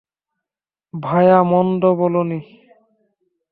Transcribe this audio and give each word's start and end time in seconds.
ভায়া, 0.93 1.39
মন্দ 1.43 1.83
বল 1.93 2.15
নি। 2.23 2.39